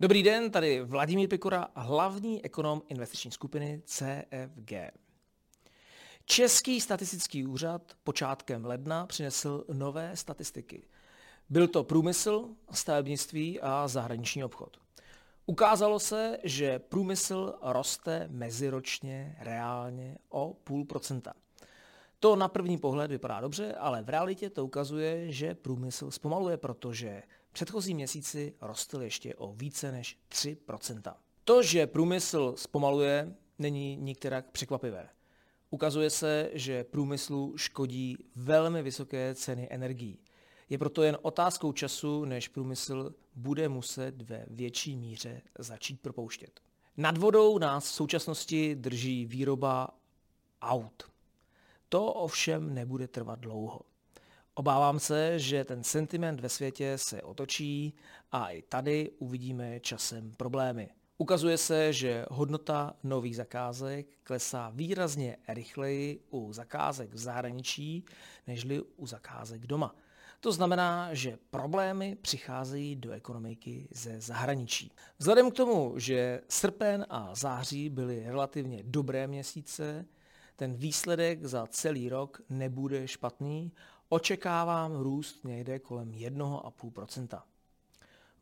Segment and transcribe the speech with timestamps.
[0.00, 4.72] Dobrý den, tady Vladimír Pikora, hlavní ekonom investiční skupiny CFG.
[6.24, 10.82] Český statistický úřad počátkem ledna přinesl nové statistiky.
[11.48, 14.76] Byl to průmysl, stavebnictví a zahraniční obchod.
[15.46, 21.32] Ukázalo se, že průmysl roste meziročně reálně o půl procenta.
[22.20, 27.22] To na první pohled vypadá dobře, ale v realitě to ukazuje, že průmysl zpomaluje, protože
[27.52, 31.14] předchozí měsíci rostl ještě o více než 3%.
[31.44, 35.08] To, že průmysl zpomaluje, není nikterak překvapivé.
[35.70, 40.18] Ukazuje se, že průmyslu škodí velmi vysoké ceny energií.
[40.68, 46.60] Je proto jen otázkou času, než průmysl bude muset ve větší míře začít propouštět.
[46.96, 49.88] Nad vodou nás v současnosti drží výroba
[50.62, 51.10] aut.
[51.92, 53.80] To ovšem nebude trvat dlouho.
[54.54, 57.94] Obávám se, že ten sentiment ve světě se otočí
[58.32, 60.88] a i tady uvidíme časem problémy.
[61.18, 68.04] Ukazuje se, že hodnota nových zakázek klesá výrazně rychleji u zakázek v zahraničí,
[68.46, 69.94] nežli u zakázek doma.
[70.40, 74.92] To znamená, že problémy přicházejí do ekonomiky ze zahraničí.
[75.18, 80.06] Vzhledem k tomu, že srpen a září byly relativně dobré měsíce,
[80.60, 83.72] ten výsledek za celý rok nebude špatný,
[84.08, 87.42] očekávám růst někde kolem 1,5%.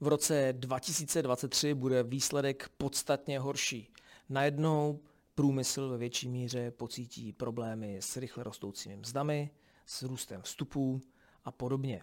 [0.00, 3.92] V roce 2023 bude výsledek podstatně horší.
[4.28, 5.00] Najednou
[5.34, 9.50] průmysl ve větší míře pocítí problémy s rychle rostoucími mzdami,
[9.86, 11.00] s růstem vstupů
[11.44, 12.02] a podobně.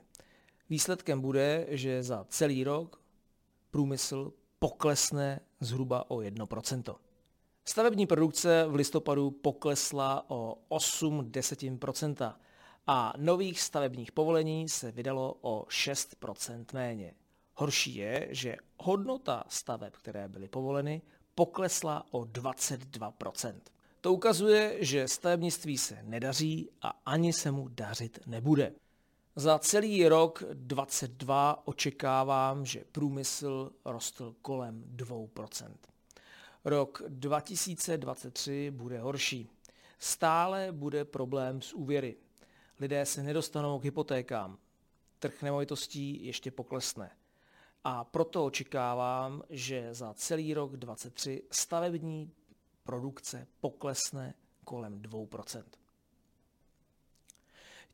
[0.70, 3.02] Výsledkem bude, že za celý rok
[3.72, 6.96] průmysl poklesne zhruba o 1%.
[7.68, 11.80] Stavební produkce v listopadu poklesla o 8 desetin
[12.88, 17.14] a nových stavebních povolení se vydalo o 6% méně.
[17.54, 21.02] Horší je, že hodnota staveb, které byly povoleny,
[21.36, 23.56] poklesla o 22%
[24.02, 28.74] To ukazuje, že stavebnictví se nedaří a ani se mu dařit nebude.
[29.36, 35.16] Za celý rok 2022 očekávám, že průmysl rostl kolem 2
[36.66, 39.50] Rok 2023 bude horší.
[40.00, 42.16] Stále bude problém s úvěry.
[42.80, 44.58] Lidé se nedostanou k hypotékám.
[45.20, 47.12] Trh nemovitostí ještě poklesne.
[47.84, 52.32] A proto očekávám, že za celý rok 2023 stavební
[52.84, 54.34] produkce poklesne
[54.64, 55.64] kolem 2%.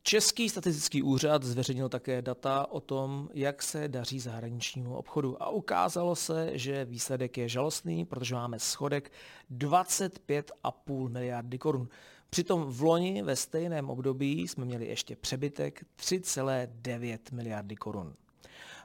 [0.03, 6.15] Český statistický úřad zveřejnil také data o tom, jak se daří zahraničnímu obchodu a ukázalo
[6.15, 9.11] se, že výsledek je žalostný, protože máme schodek
[9.51, 11.89] 25,5 miliardy korun.
[12.29, 18.15] Přitom v loni ve stejném období jsme měli ještě přebytek 3,9 miliardy korun.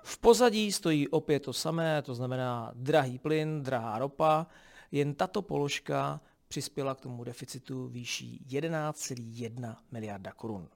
[0.02, 4.46] V pozadí stojí opět to samé, to znamená drahý plyn, drahá ropa,
[4.92, 10.68] jen tato položka přispěla k tomu deficitu výší 11,1 miliarda korun.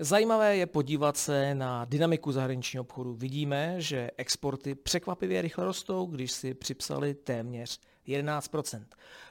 [0.00, 3.14] Zajímavé je podívat se na dynamiku zahraničního obchodu.
[3.14, 8.84] Vidíme, že exporty překvapivě rychle rostou, když si připsali téměř 11%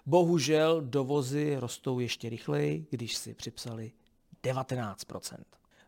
[0.05, 3.91] Bohužel dovozy rostou ještě rychleji, když si připsali
[4.43, 5.37] 19%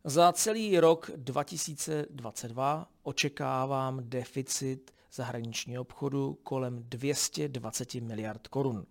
[0.04, 8.86] Za celý rok 2022 očekávám deficit zahraničního obchodu kolem 220 miliard korun.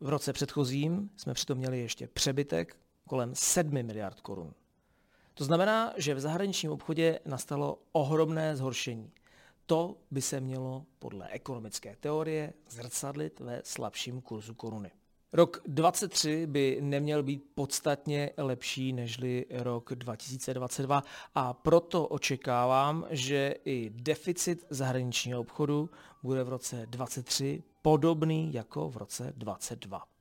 [0.00, 2.76] V roce předchozím jsme přitom měli ještě přebytek
[3.08, 4.54] kolem 7 miliard korun.
[5.34, 9.12] To znamená, že v zahraničním obchodě nastalo ohromné zhoršení.
[9.66, 14.90] To by se mělo podle ekonomické teorie zrcadlit ve slabším kurzu koruny.
[15.32, 21.02] Rok 2023 by neměl být podstatně lepší nežli rok 2022
[21.34, 25.90] a proto očekávám, že i deficit zahraničního obchodu
[26.22, 30.17] bude v roce 2023 podobný jako v roce 2022.